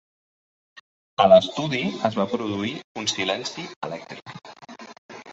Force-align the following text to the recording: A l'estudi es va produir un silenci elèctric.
A 1.25 1.25
l'estudi 1.33 1.81
es 2.09 2.17
va 2.19 2.25
produir 2.31 2.71
un 3.01 3.07
silenci 3.11 3.67
elèctric. 3.89 4.33